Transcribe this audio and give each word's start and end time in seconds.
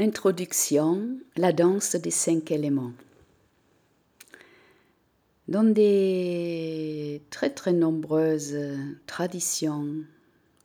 Introduction, 0.00 1.18
la 1.36 1.52
danse 1.52 1.96
des 1.96 2.12
cinq 2.12 2.52
éléments. 2.52 2.92
Dans 5.48 5.64
des 5.64 7.20
très 7.30 7.50
très 7.50 7.72
nombreuses 7.72 8.56
traditions, 9.06 10.04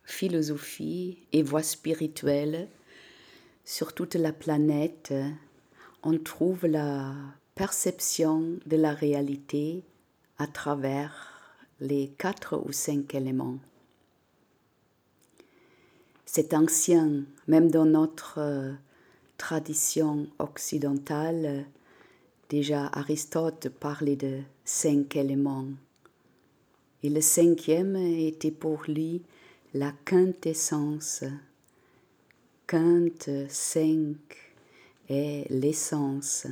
philosophies 0.04 1.17
et 1.31 1.41
voies 1.41 1.63
spirituelles 1.63 2.67
sur 3.65 3.93
toute 3.93 4.14
la 4.14 4.33
planète, 4.33 5.15
on 6.04 6.20
trouve 6.20 6.68
la 6.68 7.15
perception 7.55 8.59
de 8.68 8.77
la 8.77 8.93
réalité 8.93 9.84
à 10.38 10.45
travers 10.45 11.57
les 11.79 12.13
quatre 12.20 12.61
ou 12.63 12.71
cinq 12.71 13.15
éléments. 13.15 13.57
C'est 16.27 16.54
ancien, 16.54 17.23
même 17.47 17.71
dans 17.71 17.86
notre 17.86 18.75
tradition 19.43 20.25
occidentale, 20.39 21.65
déjà 22.47 22.89
Aristote 22.93 23.68
parlait 23.68 24.15
de 24.15 24.39
cinq 24.64 25.18
éléments. 25.18 25.68
Et 27.04 27.10
le 27.10 27.20
cinquième 27.20 27.98
était 27.98 28.51
pour 28.51 28.84
lui 28.87 29.21
la 29.74 29.92
quintessence. 30.06 31.25
Quinte, 32.67 33.30
cinq 33.50 34.16
est 35.09 35.45
l'essence. 35.50 36.48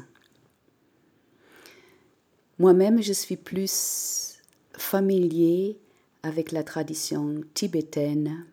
Moi-même, 2.60 3.02
je 3.02 3.14
suis 3.14 3.38
plus 3.38 4.38
familier 4.74 5.80
avec 6.24 6.52
la 6.52 6.66
tradition 6.66 7.42
tibétaine 7.54 8.46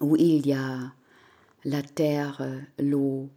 où 0.00 0.16
il 0.16 0.46
y 0.46 0.54
a 0.54 0.94
la 1.68 1.82
terre, 1.82 2.40
l'eau, 2.78 3.28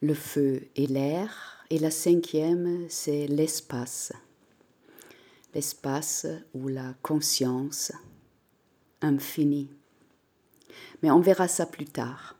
le 0.00 0.14
feu 0.14 0.68
et 0.76 0.86
l'air. 0.86 1.64
Et 1.70 1.80
la 1.80 1.90
cinquième, 1.90 2.86
c'est 2.88 3.26
l'espace. 3.26 4.12
L'espace 5.54 6.26
ou 6.54 6.68
la 6.68 6.94
conscience 7.02 7.90
infinie. 9.02 9.70
Mais 11.02 11.10
on 11.10 11.18
verra 11.18 11.48
ça 11.48 11.66
plus 11.66 11.86
tard. 11.86 12.36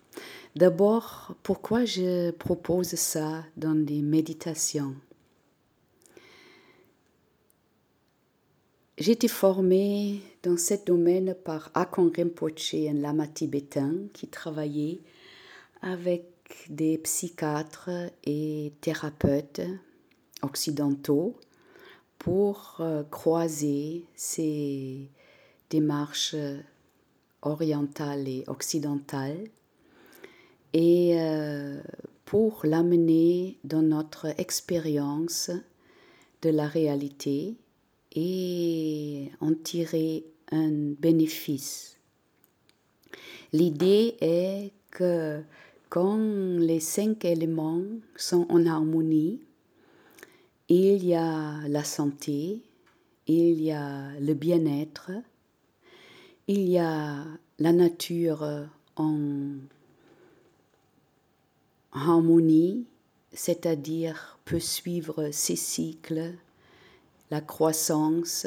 D'abord, 0.54 1.34
pourquoi 1.42 1.84
je 1.84 2.30
propose 2.30 2.94
ça 2.94 3.44
dans 3.56 3.74
des 3.74 4.02
méditations? 4.02 4.94
J'ai 9.00 9.12
été 9.12 9.28
formée 9.28 10.22
dans 10.42 10.56
ce 10.56 10.74
domaine 10.84 11.36
par 11.44 11.70
Akon 11.74 12.10
Rinpoche, 12.16 12.74
un 12.74 12.94
lama 12.94 13.28
tibétain 13.28 13.94
qui 14.12 14.26
travaillait 14.26 14.98
avec 15.82 16.24
des 16.68 16.98
psychiatres 16.98 18.10
et 18.24 18.72
thérapeutes 18.80 19.60
occidentaux 20.42 21.36
pour 22.18 22.78
euh, 22.80 23.04
croiser 23.04 24.04
ces 24.16 25.08
démarches 25.70 26.34
orientales 27.42 28.26
et 28.26 28.42
occidentales 28.48 29.46
et 30.72 31.20
euh, 31.20 31.80
pour 32.24 32.62
l'amener 32.64 33.58
dans 33.62 33.82
notre 33.82 34.26
expérience 34.40 35.52
de 36.42 36.50
la 36.50 36.66
réalité 36.66 37.54
et 38.14 39.30
en 39.40 39.54
tirer 39.54 40.24
un 40.50 40.70
bénéfice. 40.98 41.96
L'idée 43.52 44.16
est 44.20 44.72
que 44.90 45.42
quand 45.88 46.18
les 46.58 46.80
cinq 46.80 47.24
éléments 47.24 47.82
sont 48.16 48.46
en 48.50 48.66
harmonie, 48.66 49.40
il 50.68 51.04
y 51.04 51.14
a 51.14 51.66
la 51.66 51.84
santé, 51.84 52.62
il 53.26 53.62
y 53.62 53.72
a 53.72 54.12
le 54.20 54.34
bien-être, 54.34 55.10
il 56.46 56.68
y 56.68 56.78
a 56.78 57.24
la 57.58 57.72
nature 57.72 58.68
en 58.96 59.18
harmonie, 61.92 62.84
c'est-à-dire 63.32 64.38
peut 64.44 64.60
suivre 64.60 65.30
ses 65.32 65.56
cycles 65.56 66.34
la 67.30 67.40
croissance 67.40 68.46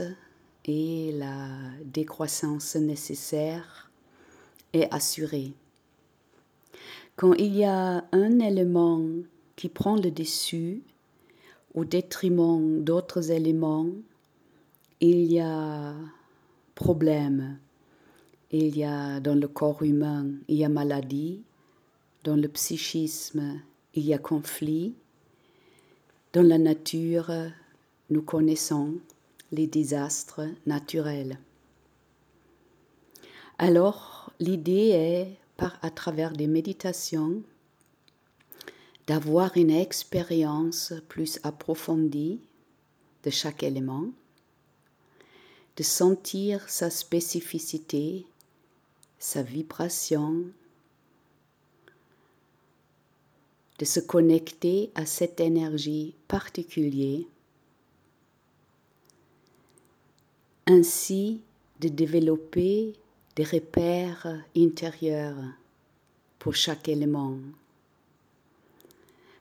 et 0.65 1.11
la 1.13 1.47
décroissance 1.85 2.75
nécessaire 2.75 3.91
est 4.73 4.91
assurée. 4.93 5.53
Quand 7.15 7.33
il 7.33 7.55
y 7.55 7.65
a 7.65 8.03
un 8.11 8.39
élément 8.39 9.03
qui 9.55 9.69
prend 9.69 9.95
le 9.95 10.09
dessus 10.09 10.81
au 11.73 11.85
détriment 11.85 12.83
d'autres 12.83 13.31
éléments, 13.31 13.87
il 14.99 15.31
y 15.31 15.39
a 15.39 15.93
problème. 16.75 17.57
Il 18.51 18.75
y 18.75 18.83
a 18.83 19.19
dans 19.19 19.35
le 19.35 19.47
corps 19.47 19.83
humain, 19.83 20.27
il 20.47 20.57
y 20.57 20.65
a 20.65 20.69
maladie. 20.69 21.41
Dans 22.23 22.35
le 22.35 22.47
psychisme, 22.47 23.61
il 23.93 24.05
y 24.05 24.13
a 24.13 24.17
conflit. 24.17 24.93
Dans 26.33 26.43
la 26.43 26.57
nature, 26.57 27.31
nous 28.11 28.21
connaissons 28.21 28.97
les 29.53 29.67
désastres 29.67 30.41
naturels. 30.65 31.39
Alors, 33.57 34.33
l'idée 34.39 34.89
est, 34.89 35.37
par, 35.55 35.79
à 35.81 35.89
travers 35.89 36.33
des 36.33 36.47
méditations, 36.47 37.41
d'avoir 39.07 39.55
une 39.55 39.71
expérience 39.71 40.93
plus 41.07 41.39
approfondie 41.43 42.41
de 43.23 43.29
chaque 43.29 43.63
élément, 43.63 44.07
de 45.77 45.83
sentir 45.83 46.69
sa 46.69 46.89
spécificité, 46.89 48.25
sa 49.19 49.41
vibration, 49.41 50.43
de 53.79 53.85
se 53.85 54.01
connecter 54.01 54.91
à 54.95 55.05
cette 55.05 55.39
énergie 55.39 56.13
particulière 56.27 57.23
ainsi 60.67 61.41
de 61.79 61.87
développer 61.87 62.93
des 63.35 63.43
repères 63.43 64.43
intérieurs 64.55 65.37
pour 66.39 66.55
chaque 66.55 66.89
élément, 66.89 67.37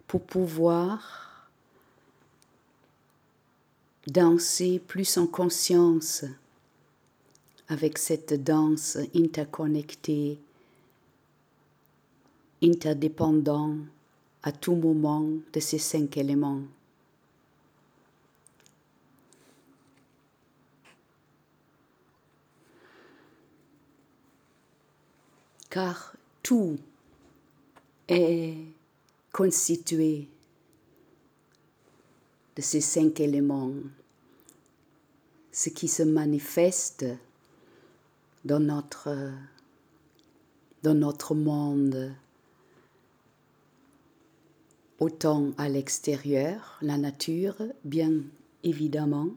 pour 0.07 0.23
pouvoir 0.23 1.49
danser 4.07 4.81
plus 4.87 5.19
en 5.19 5.27
conscience 5.27 6.25
avec 7.69 7.99
cette 7.99 8.43
danse 8.43 8.99
interconnectée, 9.15 10.39
interdépendante 12.63 13.79
à 14.43 14.53
tout 14.53 14.75
moment 14.75 15.29
de 15.53 15.61
ces 15.61 15.79
cinq 15.79 16.17
éléments. 16.17 16.63
Car 25.71 26.17
tout 26.43 26.79
est 28.09 28.57
constitué 29.33 30.29
de 32.57 32.63
ces 32.63 32.81
cinq 32.81 33.21
éléments, 33.21 33.73
ce 35.53 35.71
qui 35.71 35.87
se 35.87 36.03
manifeste 36.03 37.07
dans 38.45 38.59
notre, 38.59 39.31
dans 40.83 40.95
notre 40.95 41.35
monde, 41.37 42.13
autant 44.99 45.53
à 45.57 45.69
l'extérieur, 45.69 46.79
la 46.83 46.99
nature, 46.99 47.57
bien 47.85 48.13
évidemment, 48.65 49.29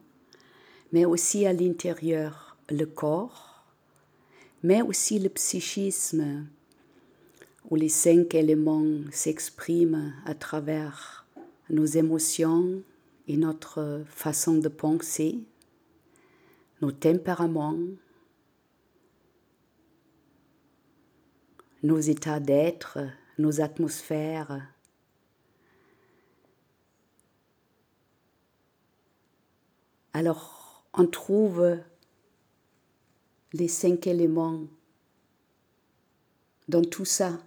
mais 0.92 1.06
aussi 1.06 1.46
à 1.46 1.54
l'intérieur, 1.54 2.57
le 2.69 2.86
corps, 2.86 3.53
mais 4.63 4.81
aussi 4.81 5.19
le 5.19 5.30
psychisme, 5.30 6.48
où 7.69 7.75
les 7.75 7.89
cinq 7.89 8.33
éléments 8.33 9.01
s'expriment 9.12 10.13
à 10.25 10.33
travers 10.33 11.25
nos 11.69 11.86
émotions 11.86 12.81
et 13.27 13.38
notre 13.38 14.04
façon 14.07 14.57
de 14.57 14.69
penser, 14.69 15.39
nos 16.81 16.92
tempéraments, 16.92 17.77
nos 21.83 22.00
états 22.00 22.39
d'être, 22.39 23.00
nos 23.38 23.59
atmosphères. 23.59 24.62
Alors, 30.13 30.86
on 30.94 31.07
trouve 31.07 31.80
les 33.54 33.68
cinq 33.68 34.08
éléments 34.08 34.62
dans 36.68 36.84
tout 36.84 37.06
ça. 37.06 37.40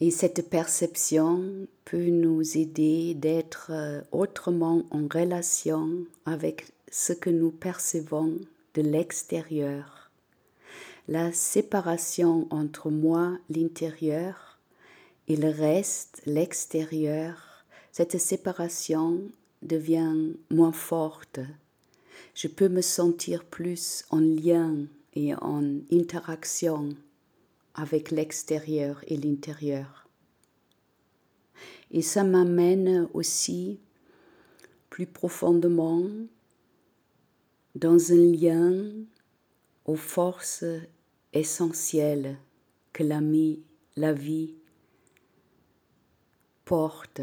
Et 0.00 0.10
cette 0.10 0.48
perception 0.48 1.66
peut 1.84 2.06
nous 2.06 2.56
aider 2.56 3.14
d'être 3.14 3.70
euh, 3.70 4.00
autrement 4.12 4.84
en 4.90 5.08
relation 5.12 6.04
avec 6.24 6.66
ce 6.90 7.12
que 7.12 7.30
nous 7.30 7.50
percevons 7.50 8.38
de 8.74 8.82
l'extérieur. 8.82 10.10
La 11.08 11.32
séparation 11.32 12.46
entre 12.50 12.90
moi, 12.90 13.38
l'intérieur, 13.50 14.58
et 15.26 15.36
le 15.36 15.50
reste, 15.50 16.22
l'extérieur, 16.26 17.64
cette 17.92 18.18
séparation 18.18 19.22
devient 19.62 20.34
moins 20.50 20.72
forte. 20.72 21.40
Je 22.34 22.48
peux 22.48 22.68
me 22.68 22.82
sentir 22.82 23.44
plus 23.44 24.04
en 24.10 24.20
lien 24.20 24.86
et 25.14 25.34
en 25.34 25.62
interaction 25.92 26.90
avec 27.74 28.10
l'extérieur 28.10 29.02
et 29.06 29.16
l'intérieur. 29.16 30.08
Et 31.90 32.02
ça 32.02 32.24
m'amène 32.24 33.08
aussi 33.14 33.80
plus 34.90 35.06
profondément 35.06 36.04
dans 37.74 38.12
un 38.12 38.32
lien 38.32 38.90
aux 39.84 39.96
forces 39.96 40.64
essentielles 41.32 42.36
que 42.92 43.02
la, 43.02 43.20
la 43.96 44.12
vie 44.12 44.54
porte. 46.64 47.22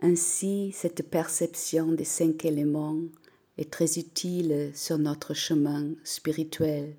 Ainsi, 0.00 0.72
cette 0.72 1.08
perception 1.10 1.92
des 1.92 2.04
cinq 2.04 2.44
éléments 2.44 3.00
est 3.58 3.70
très 3.70 3.98
utile 3.98 4.70
sur 4.74 4.98
notre 4.98 5.34
chemin 5.34 5.94
spirituel 6.04 6.96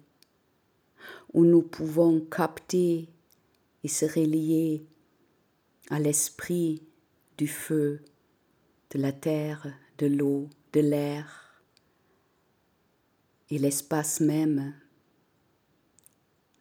où 1.34 1.46
nous 1.46 1.62
pouvons 1.62 2.22
capter 2.22 3.10
et 3.84 3.88
se 3.88 4.06
relier 4.06 4.86
à 5.90 6.00
l'esprit 6.00 6.82
du 7.38 7.48
feu, 7.48 8.02
de 8.92 9.00
la 9.00 9.12
terre, 9.12 9.74
de 9.98 10.08
l'eau, 10.08 10.50
de 10.74 10.80
l'air 10.80 11.62
et 13.50 13.60
l'espace 13.60 14.20
même, 14.20 14.74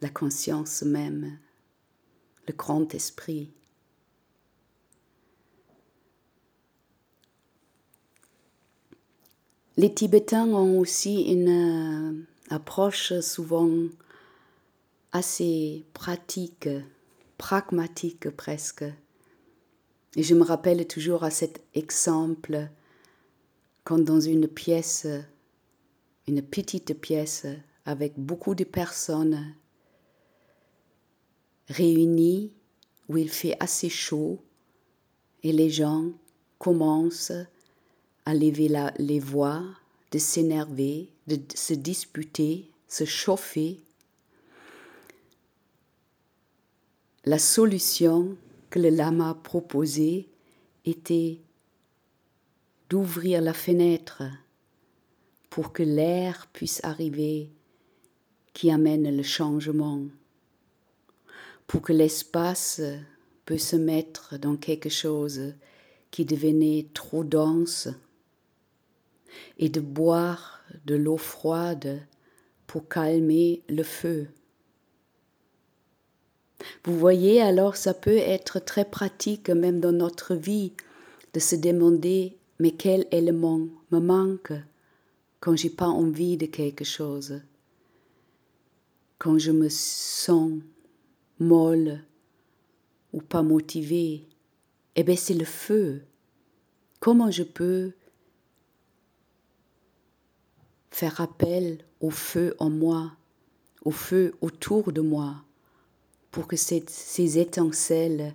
la 0.01 0.09
conscience 0.09 0.83
même, 0.83 1.39
le 2.47 2.55
grand 2.55 2.95
esprit. 2.95 3.51
Les 9.79 9.93
Tibétains 9.93 10.49
ont 10.49 10.79
aussi 10.79 11.25
une 11.25 11.49
euh, 11.49 12.27
approche 12.49 13.21
souvent 13.21 13.71
assez 15.13 15.85
pratique, 15.93 16.71
pragmatique 17.37 18.31
presque. 18.31 18.85
Et 20.17 20.23
je 20.23 20.35
me 20.35 20.45
rappelle 20.45 20.87
toujours 20.87 21.25
à 21.25 21.31
cet 21.31 21.63
exemple 21.75 22.71
quand 23.85 23.99
dans 23.99 24.19
une 24.19 24.49
pièce, 24.49 25.07
une 26.27 26.41
petite 26.41 26.99
pièce 26.99 27.47
avec 27.85 28.15
beaucoup 28.17 28.55
de 28.55 28.65
personnes 28.65 29.55
réunies 31.69 32.51
où 33.11 33.19
il 33.19 33.29
fait 33.29 33.59
assez 33.61 33.91
chaud 33.91 34.43
et 35.43 35.53
les 35.53 35.69
gens 35.69 36.13
commencent 36.59 37.33
à 38.27 38.35
lever 38.35 38.69
les 38.99 39.21
voix, 39.21 39.63
de 40.11 40.19
s'énerver, 40.19 41.09
de 41.29 41.39
se 41.55 41.75
disputer, 41.75 42.69
se 42.89 43.05
chauffer. 43.05 43.81
La 47.25 47.39
solution 47.39 48.37
que 48.71 48.81
le 48.81 48.91
lama 48.91 49.39
proposait 49.43 50.27
était 50.85 51.39
d'ouvrir 52.91 53.41
la 53.41 53.53
fenêtre 53.53 54.23
pour 55.49 55.73
que 55.73 55.83
l'air 55.83 56.49
puisse 56.53 56.81
arriver 56.85 57.51
qui 58.53 58.71
amène 58.71 59.17
le 59.17 59.23
changement, 59.23 60.03
pour 61.67 61.83
que 61.83 61.93
l'espace 61.93 62.81
puisse 63.45 63.69
se 63.69 63.77
mettre 63.77 64.39
dans 64.39 64.57
quelque 64.57 64.89
chose 64.89 65.55
qui 66.11 66.25
devenait 66.25 66.87
trop 66.95 67.23
dense 67.23 67.89
et 69.59 69.69
de 69.69 69.81
boire 69.81 70.61
de 70.85 70.95
l'eau 70.95 71.17
froide 71.17 72.01
pour 72.67 72.89
calmer 72.89 73.63
le 73.69 73.83
feu. 73.83 74.29
Vous 76.85 76.99
voyez, 76.99 77.41
alors 77.41 77.77
ça 77.77 77.95
peut 77.95 78.17
être 78.17 78.59
très 78.59 78.85
pratique 78.85 79.51
même 79.51 79.81
dans 79.81 79.93
notre 79.93 80.35
vie 80.35 80.73
de 81.35 81.41
se 81.41 81.57
demander 81.57 82.37
mais 82.59 82.71
quel 82.71 83.07
élément 83.11 83.69
me 83.91 83.99
manque 83.99 84.53
quand 85.41 85.57
j'ai 85.57 85.71
pas 85.71 85.89
envie 85.89 86.37
de 86.37 86.47
quelque 86.47 86.85
chose, 86.85 87.41
quand 89.19 89.39
je 89.39 89.53
me 89.53 89.69
sens 89.69 90.53
molle 91.39 92.01
ou 93.13 93.21
pas 93.21 93.43
motivée. 93.43 94.27
Eh 94.95 95.03
bien, 95.03 95.17
c'est 95.17 95.35
le 95.35 95.45
feu. 95.45 96.03
Comment 97.01 97.31
je 97.31 97.43
peux 97.43 97.93
faire 100.97 101.21
appel 101.21 101.85
au 102.01 102.09
feu 102.09 102.57
en 102.59 102.71
moi, 102.71 103.13
au 103.85 103.91
feu 103.91 104.35
autour 104.41 104.93
de 104.93 105.03
moi 105.03 105.35
pour 106.31 106.49
que 106.49 106.57
ces 106.57 107.39
étincelles 107.39 108.35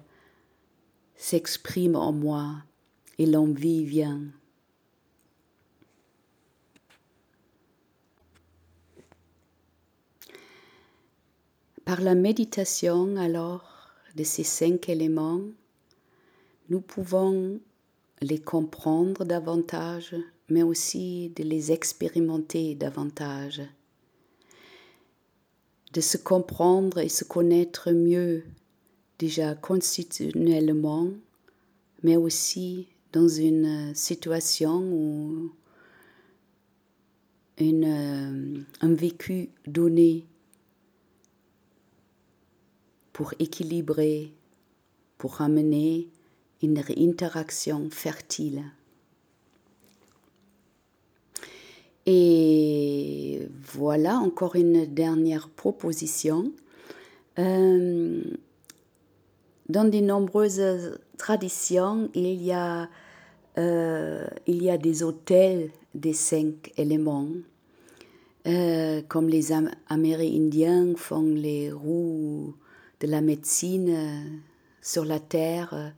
s'expriment 1.16 1.96
en 1.96 2.12
moi 2.12 2.58
et 3.18 3.26
l'envie 3.26 3.84
vient. 3.84 4.22
Par 11.84 12.00
la 12.02 12.14
méditation 12.14 13.18
alors 13.18 13.90
de 14.16 14.24
ces 14.24 14.44
cinq 14.44 14.88
éléments, 14.88 15.42
nous 16.70 16.82
pouvons 16.82 17.60
les 18.22 18.40
comprendre 18.40 19.26
davantage, 19.26 20.16
mais 20.50 20.64
aussi 20.64 21.30
de 21.36 21.44
les 21.44 21.72
expérimenter 21.72 22.76
davantage. 22.76 23.62
De 25.94 26.02
se 26.02 26.18
comprendre 26.18 27.00
et 27.00 27.10
se 27.10 27.24
connaître 27.24 27.92
mieux 27.92 28.44
déjà 29.20 29.56
constitutionnellement, 29.56 31.10
mais 32.04 32.16
aussi 32.16 32.88
dans 33.12 33.28
une 33.28 33.94
situation 33.94 34.82
où 34.82 35.52
euh, 37.62 38.64
un 38.82 38.94
vécu 38.94 39.50
donné 39.68 40.26
pour 43.14 43.34
équilibrer, 43.38 44.34
pour 45.18 45.42
amener 45.42 46.08
une 46.62 46.82
interaction 46.98 47.90
fertile. 47.90 48.64
Et 52.06 53.48
voilà 53.74 54.16
encore 54.16 54.56
une 54.56 54.86
dernière 54.86 55.50
proposition. 55.50 56.52
Euh, 57.38 58.22
dans 59.70 59.90
de 59.90 60.00
nombreuses 60.00 61.00
traditions, 61.18 62.10
il 62.14 62.42
y 62.42 62.52
a, 62.52 62.90
euh, 63.58 64.28
il 64.48 64.64
y 64.64 64.70
a 64.70 64.78
des 64.78 65.04
hôtels 65.04 65.70
des 65.94 66.14
cinq 66.14 66.74
éléments. 66.78 67.30
Euh, 68.48 69.04
comme 69.08 69.30
les 69.30 69.52
Amérindiens 69.88 70.96
font 70.96 71.22
les 71.22 71.72
roues 71.72 72.56
de 73.00 73.08
la 73.08 73.22
médecine 73.22 74.42
sur 74.82 75.06
la 75.06 75.20
terre, 75.20 75.94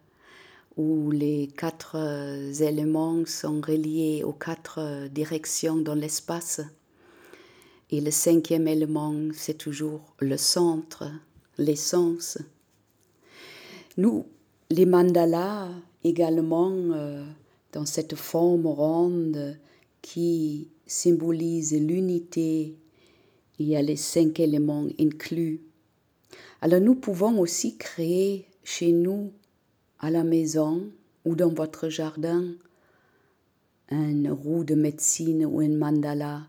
où 0.77 1.11
les 1.11 1.47
quatre 1.55 1.95
euh, 1.95 2.51
éléments 2.53 3.25
sont 3.25 3.61
reliés 3.61 4.23
aux 4.23 4.33
quatre 4.33 4.79
euh, 4.79 5.07
directions 5.07 5.77
dans 5.77 5.95
l'espace. 5.95 6.61
Et 7.91 8.01
le 8.01 8.11
cinquième 8.11 8.67
élément, 8.67 9.13
c'est 9.33 9.57
toujours 9.57 10.15
le 10.19 10.37
centre, 10.37 11.11
l'essence. 11.57 12.39
Nous, 13.97 14.25
les 14.71 14.87
mandalas, 14.87 15.69
également, 16.03 16.71
euh, 16.71 17.23
dans 17.71 17.85
cette 17.85 18.15
forme 18.15 18.65
ronde 18.65 19.57
qui 20.01 20.69
symbolise 20.87 21.73
l'unité, 21.73 22.75
il 23.59 23.67
y 23.67 23.75
a 23.75 23.81
les 23.81 23.95
cinq 23.95 24.39
éléments 24.39 24.87
inclus. 24.99 25.61
Alors 26.61 26.79
nous 26.79 26.95
pouvons 26.95 27.39
aussi 27.39 27.77
créer 27.77 28.47
chez 28.63 28.91
nous 28.91 29.31
à 30.03 30.09
la 30.09 30.25
maison 30.25 30.91
ou 31.23 31.33
dans 31.33 31.53
votre 31.53 31.87
jardin 31.87 32.43
une 33.89 34.29
roue 34.29 34.65
de 34.65 34.75
médecine 34.75 35.45
ou 35.45 35.61
un 35.61 35.69
mandala 35.69 36.41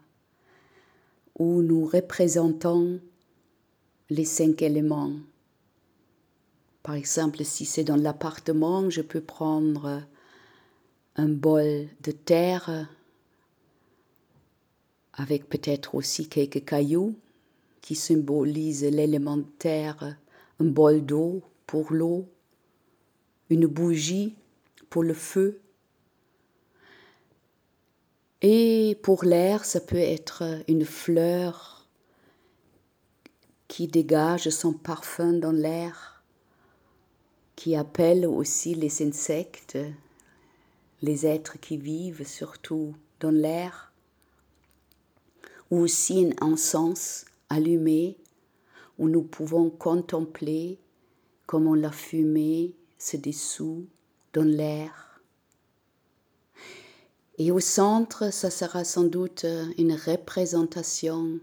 où 1.39 1.63
nous 1.63 1.87
représentons 1.87 3.01
les 4.11 4.25
cinq 4.25 4.61
éléments. 4.61 5.13
Par 6.83 6.97
exemple, 6.97 7.45
si 7.45 7.65
c'est 7.65 7.85
dans 7.85 7.95
l'appartement, 7.95 8.91
je 8.91 9.03
peux 9.03 9.21
prendre 9.21 10.03
un 11.15 11.29
bol 11.29 11.87
de 12.03 12.11
terre 12.11 12.89
avec 15.13 15.49
peut-être 15.49 15.95
aussi 15.95 16.29
quelques 16.29 16.65
cailloux 16.65 17.15
qui 17.81 17.95
symbolisent 17.95 18.83
l'élémentaire, 18.83 20.17
un 20.59 20.65
bol 20.65 21.07
d'eau 21.07 21.41
pour 21.69 21.93
l'eau, 21.93 22.27
une 23.51 23.67
bougie 23.67 24.35
pour 24.91 25.03
le 25.03 25.15
feu. 25.15 25.61
Et 28.43 28.99
pour 29.03 29.25
l'air, 29.25 29.65
ça 29.65 29.81
peut 29.81 29.97
être 29.97 30.63
une 30.69 30.85
fleur 30.85 31.89
qui 33.69 33.89
dégage 33.89 34.51
son 34.51 34.73
parfum 34.73 35.33
dans 35.33 35.53
l'air, 35.53 36.23
qui 37.57 37.75
appelle 37.75 38.27
aussi 38.27 38.75
les 38.75 39.03
insectes, 39.03 39.79
les 41.03 41.27
êtres 41.27 41.59
qui 41.59 41.77
vivent 41.77 42.27
surtout 42.27 42.95
dans 43.21 43.31
l'air, 43.31 43.93
ou 45.71 45.79
aussi 45.79 46.31
un 46.41 46.53
encens 46.53 47.25
allumé 47.49 48.17
où 48.99 49.09
nous 49.09 49.23
pouvons 49.23 49.71
contempler 49.71 50.79
comment 51.47 51.75
la 51.75 51.91
fumée 51.91 52.75
se 52.99 53.17
dissout 53.17 53.87
dans 54.33 54.47
l'air. 54.47 55.21
Et 57.39 57.51
au 57.51 57.61
centre, 57.61 58.33
ça 58.33 58.51
sera 58.51 58.85
sans 58.85 59.05
doute 59.05 59.45
une 59.77 59.95
représentation 59.95 61.41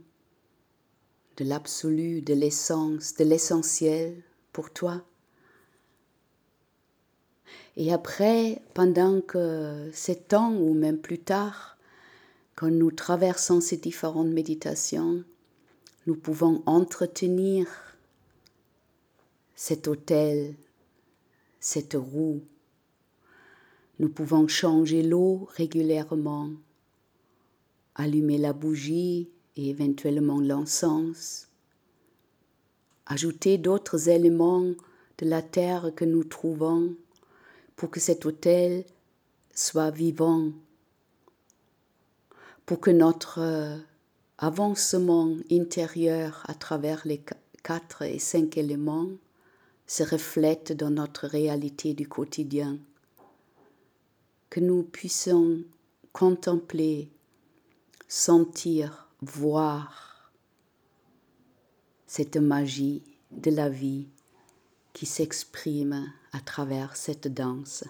de 1.38 1.46
l'absolu, 1.46 2.22
de 2.22 2.34
l'essence, 2.34 3.16
de 3.16 3.24
l'essentiel 3.24 4.22
pour 4.54 4.72
toi. 4.72 5.02
Et 7.78 7.94
après, 7.94 8.62
pendant 8.74 9.22
que 9.22 9.90
c'est 9.94 10.28
temps 10.28 10.54
ou 10.54 10.74
même 10.74 10.98
plus 10.98 11.20
tard, 11.20 11.78
quand 12.56 12.70
nous 12.70 12.92
traversons 12.92 13.62
ces 13.62 13.78
différentes 13.78 14.28
méditations, 14.28 15.24
nous 16.06 16.16
pouvons 16.16 16.62
entretenir 16.66 17.68
cet 19.56 19.88
hôtel, 19.88 20.56
cette 21.62 21.94
roue. 21.94 22.42
Nous 24.00 24.10
pouvons 24.10 24.48
changer 24.48 25.04
l'eau 25.04 25.48
régulièrement, 25.56 26.50
allumer 27.96 28.40
la 28.40 28.52
bougie 28.52 29.30
et 29.56 29.70
éventuellement 29.70 30.42
l'encens, 30.42 31.48
ajouter 33.06 33.60
d'autres 33.60 34.10
éléments 34.10 34.74
de 35.20 35.26
la 35.26 35.44
terre 35.44 35.92
que 35.96 36.04
nous 36.04 36.24
trouvons 36.24 36.96
pour 37.76 37.92
que 37.92 38.00
cet 38.00 38.26
hôtel 38.26 38.84
soit 39.54 39.92
vivant, 39.92 40.52
pour 42.66 42.80
que 42.80 42.92
notre 42.92 43.80
avancement 44.40 45.36
intérieur 45.52 46.44
à 46.48 46.56
travers 46.56 47.04
les 47.06 47.22
quatre 47.62 48.02
et 48.02 48.18
cinq 48.18 48.58
éléments 48.58 49.10
se 49.92 50.04
reflète 50.04 50.72
dans 50.72 50.90
notre 50.90 51.28
réalité 51.28 51.94
du 51.94 52.08
quotidien, 52.08 52.80
que 54.50 54.62
nous 54.62 54.84
puissions 54.84 55.66
contempler, 56.14 57.10
sentir, 58.08 59.10
voir 59.22 60.32
cette 62.08 62.38
magie 62.38 63.04
de 63.32 63.52
la 63.52 63.68
vie 63.68 64.08
qui 64.94 65.06
s'exprime 65.06 66.10
à 66.32 66.40
travers 66.40 66.96
cette 66.96 67.28
danse. 67.28 67.84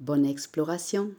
Bonne 0.00 0.26
exploration. 0.26 1.12